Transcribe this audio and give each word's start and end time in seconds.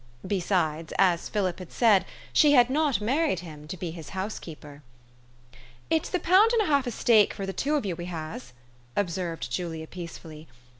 Besides, 0.25 0.93
as 0.97 1.29
Philip 1.29 1.59
had 1.59 1.71
said, 1.71 2.05
she 2.33 2.53
had 2.53 2.71
not 2.71 3.01
married 3.01 3.41
him 3.41 3.67
to 3.67 3.77
be 3.77 3.91
his 3.91 4.09
housekeeper. 4.17 4.81
4 5.51 5.59
'It's 5.91 6.09
the 6.09 6.19
pound 6.19 6.51
and 6.53 6.67
half 6.67 6.87
of 6.87 6.93
steak 6.95 7.35
for 7.35 7.45
the 7.45 7.53
two 7.53 7.75
of 7.75 7.85
you 7.85 7.95
we 7.95 8.05
has," 8.05 8.51
observed 8.95 9.51
Julia 9.51 9.85
peacefully. 9.85 10.47